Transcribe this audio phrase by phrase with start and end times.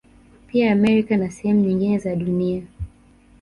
[0.47, 2.63] Pia Amerika na sehemu nyingine za Dunia